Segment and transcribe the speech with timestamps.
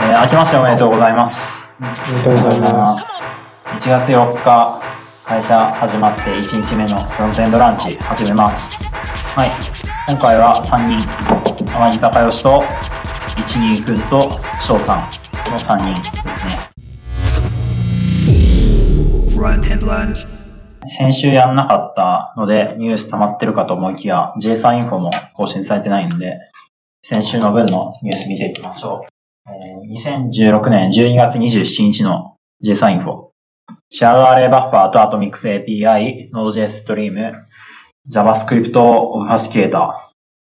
[0.00, 1.74] ー、明けましておめでとうございます。
[1.80, 3.24] おめでとうございます。
[3.64, 4.80] 1月4日、
[5.24, 8.84] 会社始まって1日目のフロントエンドランチ始めます。
[9.34, 9.50] はい。
[10.08, 11.04] 今回は3人、
[11.66, 12.62] 天城隆義と、
[13.36, 14.30] 一二君と
[14.60, 14.98] 翔さん
[15.50, 16.70] の3人ですね。
[20.86, 26.38] 先週やんなかったので、ニュース溜まってるかと思いきや、JSA インフォも更新されてないので、
[27.02, 29.17] 先週の分のニュース見ていきましょう。
[29.50, 33.28] 2016年12月27日の JSA インフォ。
[33.90, 37.32] シェアドアレイバッファーと Atomics API、Node.js ストリーム、
[38.10, 39.92] JavaScript Obfuscator。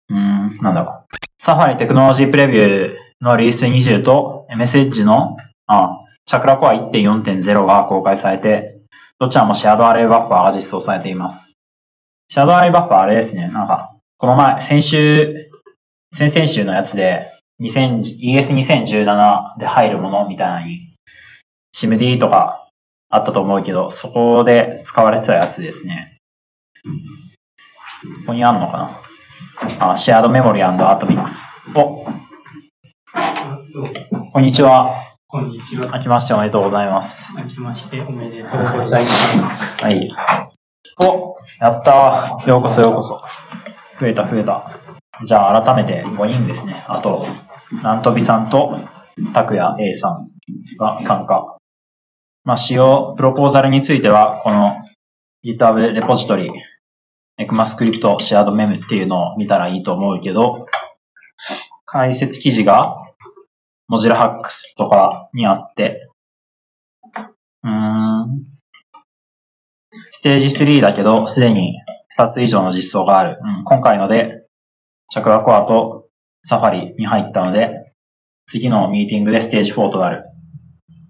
[0.10, 1.16] うん、なんだろう。
[1.38, 8.82] サファリテクノロジープレビューのリリース20と MSH の、あ、チャクラコア1.4.0が公開されて、
[9.20, 11.58] どちらもシェアドアレイバッファーが実装されています。
[12.28, 15.50] シェアドアレイバッファーあれですね、なんか、この前、先週、
[16.14, 17.28] 先々週のやつで、
[17.62, 20.94] ES2017 で入るものみたいに、
[21.76, 22.70] SIMD とか
[23.10, 26.18] あったと思うけど、そこで使われてたやつですね。
[28.24, 28.92] ここにあんのか
[29.78, 29.92] な？
[29.92, 31.46] あ、シェアードメモリーアトミックス。
[31.76, 32.06] お、
[34.32, 34.96] こんにちは。
[35.28, 35.92] こんにちは。
[35.94, 37.38] 明けましておめでとうございます。
[37.38, 39.84] 明けましておめでとうございます。
[39.84, 40.10] はい。
[41.02, 42.50] お、やったー。
[42.50, 43.22] ようこそようこそ。
[44.00, 44.72] 増えた増えた。
[45.24, 46.84] じゃあ改めて5人ですね。
[46.88, 47.26] あと、
[47.84, 48.78] なんとびさんと、
[49.34, 50.30] たくや A さん
[50.78, 51.58] が参加。
[52.46, 54.78] まあ、使用、プロポーザルについては、この
[55.46, 56.50] GitHub レポジトリ、
[57.40, 60.66] ECMAScript Shared Mem っていうのを見たらいいと思うけど、
[61.86, 62.96] 解説記事が
[63.92, 66.08] Mozilla Hacks とかにあって、
[67.64, 68.46] うん、
[70.12, 71.82] ステージ3だけど、すでに
[72.18, 73.40] 2つ以上の実装がある。
[73.42, 74.39] うん、今回ので、
[75.10, 76.08] チャクラコアと
[76.44, 77.94] サファリに入ったので、
[78.46, 80.24] 次のミーティングでステージ4となる。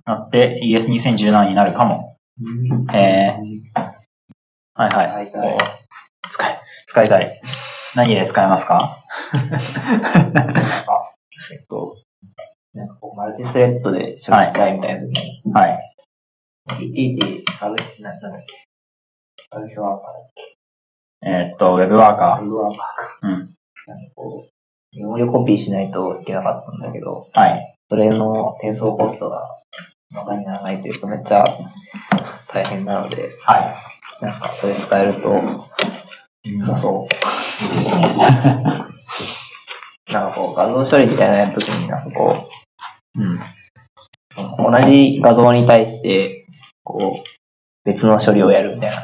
[0.05, 2.17] なって、ES2017 になるかも。
[2.93, 3.81] えー、
[4.73, 5.31] はいはい。
[6.31, 7.41] 使い、使いたい。
[7.95, 9.03] 何で使えますか？
[11.51, 11.95] えっと、
[12.73, 15.79] なんかこう、マルチスレッドで処理したいみたいな時に、はい。
[16.85, 18.67] い、ちいちサービス、ななんだっけ、
[19.51, 20.01] サービスワーカ
[21.29, 23.27] えーっと、ウェブワーー、カウェブワーカ。
[23.27, 23.29] ー。
[23.29, 23.58] うん。
[23.89, 24.49] なんかこう、
[24.99, 27.75] メモリをコピーしないといけなかったんだけど、はい。
[27.89, 29.49] それの転送コストが、
[30.11, 31.43] 長い長いというとめっちゃ
[32.47, 33.73] 大変なので、は
[34.21, 35.41] なんかそれ使えると、
[36.43, 37.65] 良さそう。
[37.65, 37.67] い。
[37.69, 38.01] いいですね。
[40.11, 42.47] なんかこう、画像処理みたいなのやるときになんかこ
[43.15, 43.35] うん。
[43.35, 43.39] う、
[44.71, 46.45] 同じ画像に対して、
[46.83, 47.29] こう、
[47.85, 48.97] 別の処理をやるみたいな。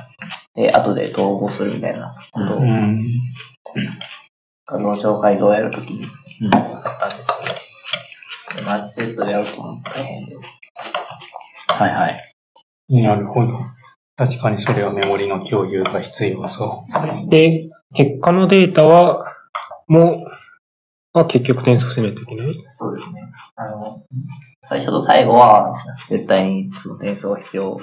[0.53, 3.03] で、後で統合するみたいなことを、うん。
[4.65, 6.05] 画像超改造をやるときに
[6.41, 6.49] うん。
[6.51, 7.31] やったんです
[8.53, 10.35] けど、でマルチセットでやると大変で。
[11.67, 12.21] はいはい。
[12.89, 13.53] なるほど。
[14.17, 16.85] 確かにそれはメモリの共有が必要そ
[17.27, 17.29] う。
[17.29, 19.25] で、結果のデータは、
[19.87, 20.25] も
[21.13, 22.47] う、は結局転送しないといけない？
[22.67, 23.21] そうですね。
[23.55, 24.03] あの、
[24.65, 25.75] 最初と最後は、
[26.09, 27.79] 絶対にその転送が必要。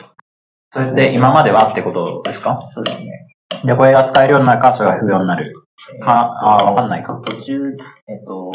[0.71, 2.67] それって今まではってことですか？
[2.71, 3.32] そうですね。
[3.65, 5.53] で、これが使えるようになるか、それが不要になる
[6.01, 7.21] か、あーわかんないか。
[7.25, 7.77] 途中、
[8.09, 8.53] えっと、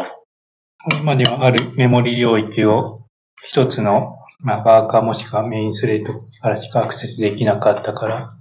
[1.01, 2.99] 今ではあるメモリ領域を
[3.43, 8.33] 一つの、まあ、ワーカーもしくはメインスレートからしかアクセスできなかったから、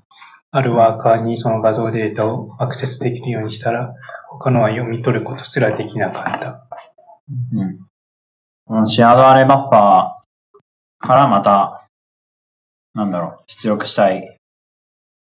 [0.52, 3.94] あるワーカーにその画像データをアクセスできるようにしたら、
[4.30, 6.66] 他のは読み取ることすらできなかった。
[7.52, 7.78] うん。
[8.64, 11.88] このシェアードアレイバッファーからまた、
[12.94, 14.35] なんだろう、出力したい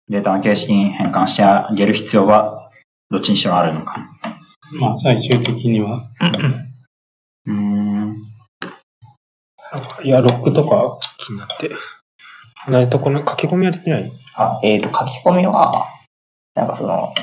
[0.10, 2.72] データの形式に変換してあげる必要は、
[3.10, 4.06] どっちにしろあるのか。
[4.80, 6.10] まあ、最終的には、
[7.46, 8.16] うーん。
[10.04, 11.72] いや、ロックとか気になって。
[12.68, 14.12] 同じところの書き込みはできない？
[14.36, 15.88] あ、えっ、と、書き込みは、
[16.56, 17.14] なんかその、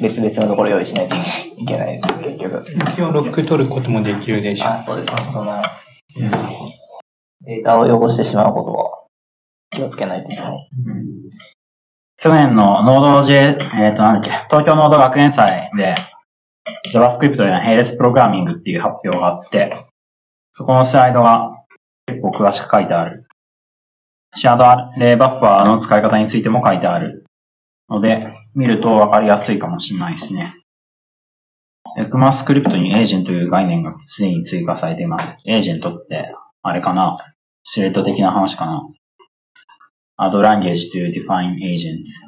[0.00, 2.64] 別々のところ用意しないといけないです、結局。
[2.92, 4.66] 一応ロック取ることもできるでしょ。
[4.66, 5.32] あ、そうです。
[5.32, 5.60] その、
[7.42, 9.04] データを汚してしまうことは
[9.70, 10.70] 気をつけないといけない。
[12.16, 15.94] 去年のノード J、えっ、と、なんだっけ、東京ノード学園祭で
[16.92, 19.84] JavaScript での並列プログラミングっていう発表があって、
[20.52, 21.50] そこのスライドが
[22.06, 23.26] 結構詳しく書いてある。
[24.36, 27.24] シェアードレイバッファーの使い方についても書いてある
[27.88, 30.54] ので、見るとわかりやすいかもしれないですね。
[31.98, 35.38] エクマスクリプトにエージェントという概念がすでに追加されています。
[35.44, 36.32] エージェントって、
[36.62, 37.18] あれかな？
[37.62, 38.82] スレッド的な話かな？
[40.18, 42.20] Add language to define agents.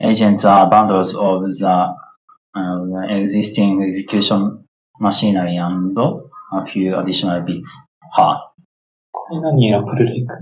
[0.00, 1.94] Agents are bundles of the
[2.56, 4.64] uh, existing execution
[5.00, 7.70] machinery and a few additional bits.
[8.16, 8.52] は
[9.10, 10.38] これ何のフルレク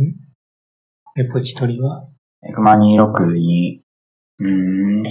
[1.14, 2.06] レポジトリは
[2.44, 3.82] エクマ26に、
[4.38, 5.06] うーん、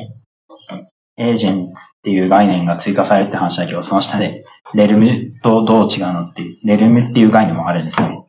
[1.17, 8.25] エージェンツっていう概念が追加されるって話だけど、その下で、レルムとどう違うのっていう、レルムっていう概念もあるんですね。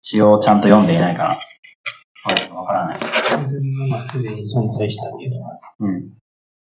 [0.00, 1.36] 仕様をちゃんと読んでいないから、
[2.36, 2.98] そう、わからない。
[3.88, 5.36] まあ、すでに存在したけど。
[5.80, 6.10] うん。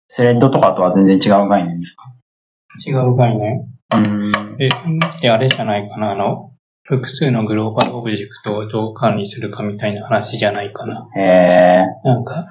[0.07, 2.05] スレッドとかとは全然違う概念ですか？
[2.85, 3.67] 違う概念？
[3.93, 4.61] うーん。
[4.61, 4.69] え、
[5.21, 6.51] で、あれじゃないかな、あの、
[6.83, 11.07] 複数のグローバルオブジェクトをどう管理するかみたいな話じゃないかな。
[11.17, 12.45] えー、なんか、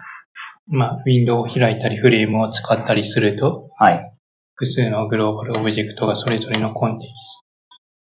[0.67, 4.11] まあ、ウィンドウを開いたりフレームを使ったりすると、はい。
[4.57, 7.45] 複数のグローバルオブジェクトがそれぞれのコンテキスト、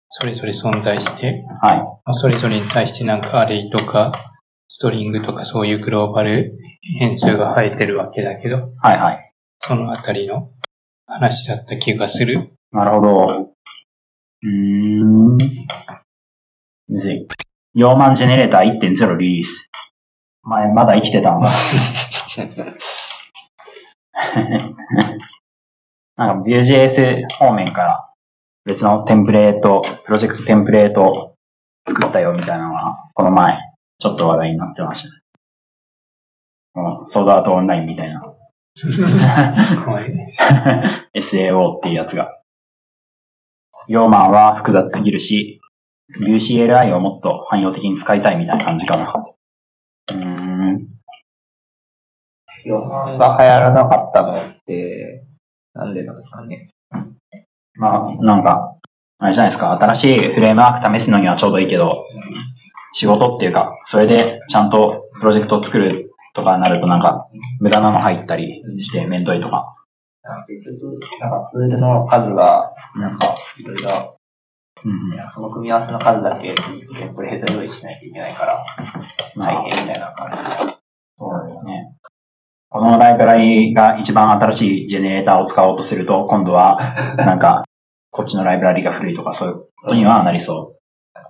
[0.09, 1.77] それぞれ存在して、はい。
[1.79, 4.11] まあそれぞれに対してなんかアレイとか、
[4.69, 6.55] ストリングとかそういうグローバル
[6.99, 9.33] 変数が生えてるわけだけど、はいはい。
[9.59, 10.49] そのあたりの
[11.07, 12.51] 話だった気がする。
[12.71, 13.55] なるほど。
[14.43, 15.37] うーん。
[16.87, 17.27] むずい。
[17.73, 19.71] ヨーマンジェネレーター1.0リリース。
[20.43, 21.49] 前、まだ生きてたんだ。
[26.15, 28.07] なんか Vue.js 方面から
[28.65, 31.35] 別のテンプレート、プロジェクトテンプレートを
[31.87, 33.57] 作ったよみたいなのが、この前、
[33.99, 35.21] ちょっと話題になってましたね。
[36.73, 38.21] このソードアートオンラインみたいな。
[38.21, 38.33] は
[41.13, 41.19] い。
[41.19, 42.39] SAO っていうやつが。
[43.87, 45.59] ヨーマンは複雑すぎるし、
[46.21, 49.13] VueCLI をもっと汎用的に使いたいみたいな感じかな。
[50.13, 50.87] うーん。
[52.63, 55.25] ヨハンが流行らなかったのって、
[55.73, 56.69] なんでなんですかね。
[57.75, 58.77] まあ、なんか、
[59.17, 62.05] あれじゃないですか、新しいフレームワーク試すのにはちょうどいいけど、
[62.99, 67.29] 仕事っていうか、それでちゃんとプロジェクトを作るとかになるとなんか、
[67.61, 69.73] 無駄なの入ったりしてめんどいとか。
[70.21, 74.17] なんか結局、なんかツールの数が、なんか、いろいろ、
[75.29, 78.65] その組み合わせの数だけテンプレート用意しないといけないから、
[79.37, 80.73] 大変みたいな感じで。
[81.15, 81.95] そうですね。
[82.67, 86.77] このライブラリが一番新しいジェネレーターを使おうとすると、今度は、
[87.17, 87.63] なんか、
[88.11, 90.78] こっちのライブラリが古いとかそういうことにはなりそ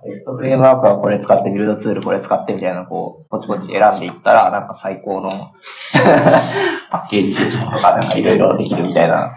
[0.04, 5.30] テストフレームワークはこれ使って、ビルドツールこれ使ってみたいな、こう、ポチポチ選んでいったら、なんか最高の
[6.90, 9.36] パッケージとか、なんかいろいろできるみたいな。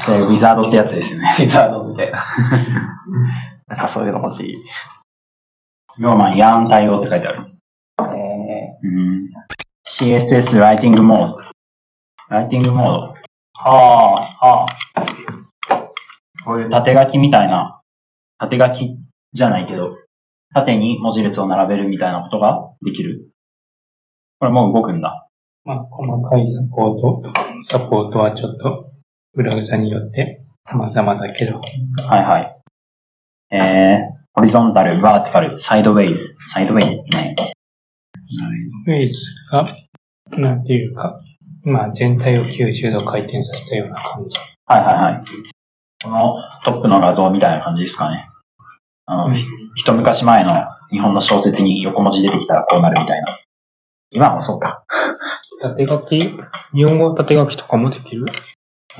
[0.00, 1.26] それウィザードってやつですよね。
[1.36, 2.18] フィザードみたいな。
[3.68, 4.64] なんかそういうの欲しい。
[5.98, 7.52] ヨーマンヤーン対応って書いてある。
[8.00, 8.02] え
[8.82, 9.24] うん。
[9.86, 11.38] CSS ライティングモード。
[12.30, 12.90] ライティングモード。
[12.90, 13.16] は
[13.60, 14.66] あ、はあ。
[16.44, 17.80] こういう縦書きみたいな、
[18.38, 18.96] 縦書き
[19.32, 19.96] じゃないけど、
[20.54, 23.30] 縦に文字列を並べるみたいなことができる？
[24.38, 25.28] これもう動くんだ。
[25.64, 27.32] まあ、細かいサポート
[27.62, 28.90] サポートはちょっと、
[29.34, 31.60] ブラウザによって様々だけど、
[32.08, 32.56] はいはい。
[33.54, 33.98] えー、
[34.32, 36.34] ホリゾンタル、バーティカル、サイドウェイズ。
[36.52, 37.36] サイドウェイズね。
[38.86, 39.18] フェイズ
[39.52, 39.66] が、
[40.38, 41.20] なんていうか、
[41.62, 44.36] まあ全体を90度回転させたような感じ。
[44.64, 45.24] はいはいはい。
[46.02, 46.34] この
[46.64, 48.29] トップの画像みたいな感じですかね。
[49.10, 49.34] あの、
[49.74, 50.52] 一昔前の
[50.88, 53.26] 日本の小説に横文字出てきたらこうなるみたいな。
[54.10, 54.84] 今もそうか。
[55.60, 56.20] 縦書き？
[56.72, 58.24] 日本語縦書きとかもできる？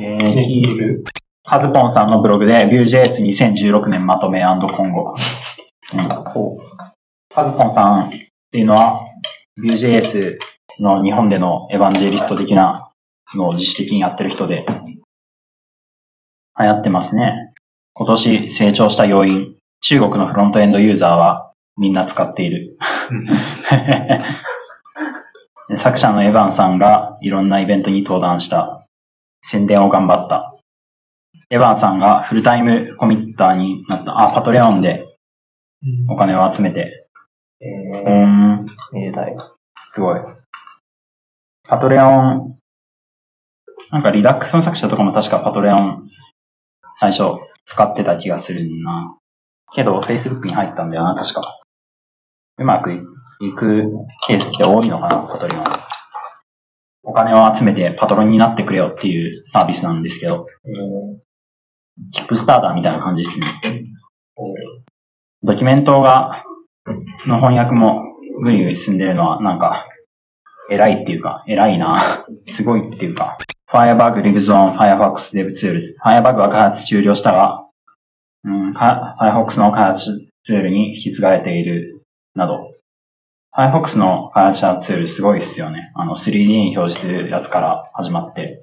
[0.01, 1.05] えできー、る。
[1.45, 5.15] カズポンさんのブログで Vue.js2016 年まとめ今後。
[5.93, 8.11] うん、こうカズポンさんっ
[8.50, 9.00] ていうのは
[9.62, 10.38] Vue.js
[10.81, 12.90] の日本でのエヴァンジェリスト的な
[13.37, 14.67] のを自主的にやってる人で
[16.59, 17.55] 流行ってますね。
[17.93, 19.60] 今年成長した要因。
[19.80, 22.76] 中国のフロントエンドユーザーはみんな使っている。
[25.68, 28.87] で作者のエヴァンさんがいろんなイベントに登壇した
[29.40, 30.56] 宣伝を頑張った。
[31.49, 34.20] エヴァンさんがフルタイムコミッターになった。
[34.20, 35.06] あ、パトレオンで
[36.08, 37.08] お金を集めて。
[37.60, 39.37] ー、うーえー、ん、めでたい。
[39.88, 40.20] すごい。
[41.68, 42.58] パトレオン、
[43.90, 46.08] なんかリダックスの作者とかも確かパトレオン
[46.96, 49.14] 最初使ってた気がするな。
[49.75, 51.43] けど Facebook に入ったんだよな、確か。
[52.59, 53.85] うまくいく
[54.27, 55.65] ケースって多いのかな、パトレオン。
[57.03, 60.47] お金を集めてパトロンになってくれよっていうサービスなんですけど、
[62.12, 63.47] キップスターターみたいな感じですね。
[65.43, 66.45] ドキュメントが、
[67.27, 68.03] の翻訳も
[68.43, 69.87] ぐいぐい進んでるのはなんか、
[70.71, 72.00] 偉いっていうか、偉いな。
[72.47, 73.39] すごいっていうか。
[73.71, 75.97] Firebug lives on Firefox DevTools。
[76.05, 77.67] Firebug は開発終了したが、
[78.44, 82.02] うん、か Firefox の開発ツールに引き継がれている
[82.35, 82.70] など。
[83.56, 85.90] Firefox の開発者ツールすごいっすよね。
[85.94, 88.62] あの 3D に表示するやつから始まって、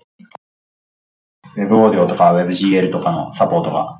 [1.58, 4.00] Web オーディオとか WebGL とかのサポートが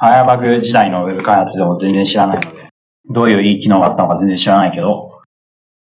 [0.00, 2.68] Firebug 時代の Web 開発でも全然知らないので、
[3.10, 5.20] どういういい機能があったのか全然知らないけど、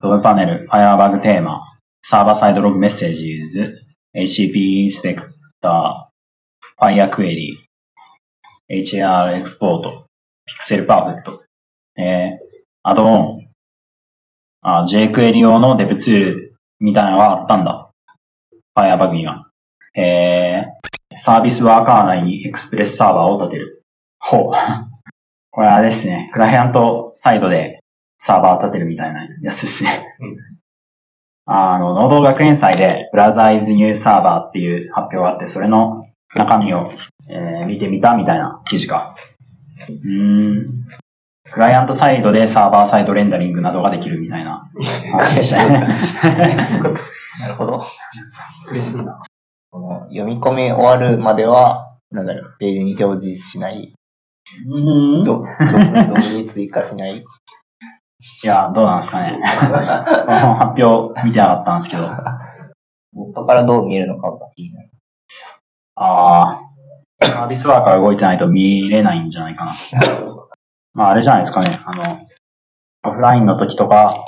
[0.03, 1.61] Web パネル、Firebug テーマ、
[2.03, 3.79] サーバーサイドログメッセージズ、
[4.17, 7.68] HTTP インスペクター、Fire Query、
[8.71, 10.07] HAR エクスポート、
[10.47, 11.39] Pixel Perfect、
[11.97, 12.39] えー、
[12.83, 13.49] アドオン、
[14.61, 17.91] あ、jQuery 用の Dev ツールみたいなのがあったんだ。
[18.77, 19.49] Firebug には。
[19.97, 23.83] えー、サービスワーカー内にエクスプレスサーバーを立てる。
[24.21, 24.53] ほう。
[25.51, 26.31] これあれですね。
[26.33, 27.81] クライアントサイドで
[28.19, 29.91] サーバー立てるみたいなやつですね。
[31.47, 36.93] あの、ノード学園祭で、ブラザーイズニューサーバーっていう発表があって、それの中身を、
[37.31, 39.15] えー見てみたみたいな記事か。
[39.89, 40.89] うーん。
[41.51, 44.71] クライアントサイドでサーバーサイドレンダリングなどができるみたいな
[45.13, 45.81] 話でしたね。
[47.41, 47.83] なるほど。
[48.71, 49.23] 嬉しいな。
[49.73, 53.95] その読み込み終わるまでは、なんだろう、ページに表示しない。
[54.67, 57.19] うーんど、ど、どに追加しない。
[57.19, 57.25] い
[58.47, 59.39] や、どうなんですかね。
[59.61, 62.09] この発表見てなかったんですけど。
[63.13, 64.91] ボットからどう見えるのかが気になる。
[65.97, 66.68] ああ、
[67.23, 69.73] サービスワーカー動いてないと見れないんじゃないかな。
[70.95, 71.81] まああれじゃないですかね。
[71.85, 72.19] あの、
[73.05, 74.25] オフラインの時とか、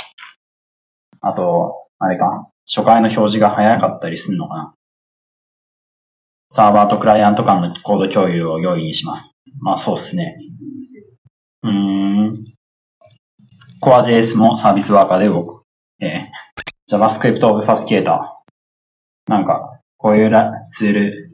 [1.21, 4.75] あと、あれか、初回の表示が早かったりするのかな。
[6.51, 9.37] サーバーとクライアント間のコード共有を容易にします。
[9.61, 10.37] まあそうっすね。
[11.63, 12.45] うーん。
[13.83, 15.63] Core.js もサービスワーカーで動く。
[16.01, 18.21] えー、JavaScript Obfuscator。
[19.27, 20.31] なんか、こういう
[20.73, 21.30] ツール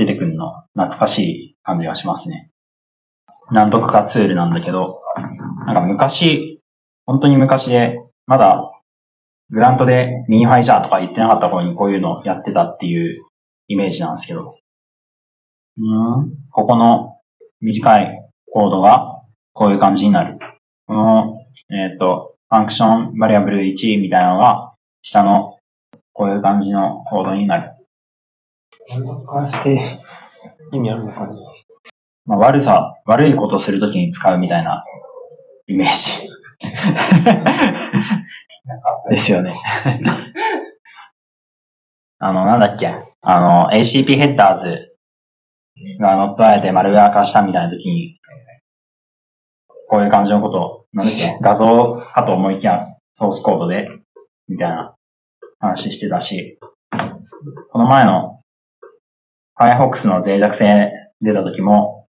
[0.00, 2.50] 出てくるの懐かしい感じがしますね。
[3.52, 5.02] なんとかツールなんだけど、
[5.66, 6.58] なんか昔、
[7.04, 8.72] 本当に昔で、まだ
[9.50, 13.26] Grunt で minify じゃーとか言ってなかった頃にこういうのやってたっていう
[13.68, 14.56] イメージなんですけど。
[15.78, 17.18] うん、ここの
[17.60, 20.38] 短いコードがこういう感じになる。
[20.86, 21.34] この、
[21.70, 25.58] えっ、と、 function varia ble 1みたいなのが下の
[26.14, 27.69] こういう感じのコードになる。
[29.26, 29.78] こうして
[30.72, 31.28] 意味あるのかな
[32.26, 34.84] まあ、悪さ、悪いことするときに使うみたいな
[35.66, 36.28] イメージ。
[39.10, 39.52] ですよね。
[42.18, 42.94] あの、なんだっけ？
[43.22, 44.94] あの、HTTP ヘッダーズ
[45.98, 48.18] が乗っ取られてマルウェア化したみたいなときに、
[49.88, 51.38] こういう感じのことを、なんだっけ？
[51.40, 53.88] 画像かと思いきや、ソースコードで、
[54.48, 54.94] みたいな
[55.58, 56.58] 話してたし、
[57.70, 58.39] この前の
[59.60, 60.90] Firefox の脆弱性
[61.20, 62.06] 出た時も、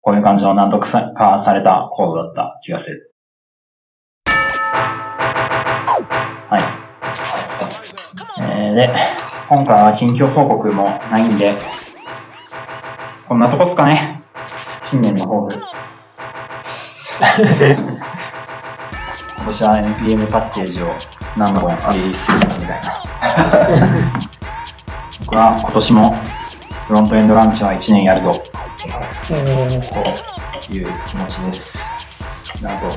[0.00, 3.14] こういう感じの難読化されたコードだった気がする。
[6.48, 8.42] はい。
[8.42, 8.90] えー、で、
[9.48, 11.54] 今回は近況報告もないんで、
[13.28, 14.24] こんなとこっすかね。
[14.80, 15.64] 新年の抱負。
[19.36, 20.88] 今年は NPM パッケージを
[21.36, 22.90] 何本リリースするぞみたいな。
[25.20, 26.35] 僕は今年も
[26.86, 28.40] フロントエンドランチは1年やるぞ。
[29.26, 29.34] と
[30.72, 31.84] いう気持ちです。
[32.64, 32.96] あと、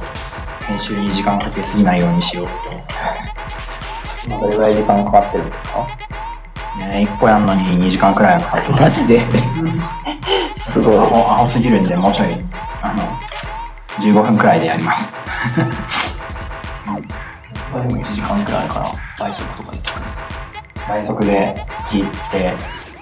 [0.68, 3.36] 編集に時間かけすぎないようにしようと思ってます。
[4.30, 5.88] どれぐらい時間かかってるんですか？
[6.78, 8.84] ね、1個やるのに2時間くらいはかかってます。
[8.84, 9.22] マジで？
[10.72, 11.02] すごいア。
[11.02, 12.38] ホ、アホすぎるんで、もうちょい、
[12.84, 13.02] あの、
[14.00, 15.12] 15分くらいでやります。
[17.74, 20.28] でも1時間くらいから倍速とかで聞くんですか？
[20.88, 21.56] 倍速で
[21.88, 22.54] 聞いて、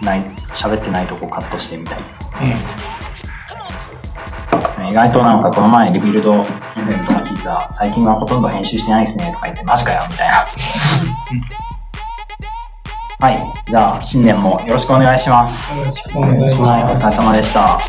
[0.01, 0.21] ない、
[0.53, 1.99] 喋ってないとこカットしてみたい。
[4.89, 10.35] 意外となんかこの前リビルド FM とか聞いたら、最近はほとんど編集してないですねとか言って、マジかよみたいな。
[13.19, 13.43] はい。
[13.67, 15.73] じゃあ、新年もよろしくお願いします。
[16.15, 16.35] お疲
[16.85, 17.79] れ様でした。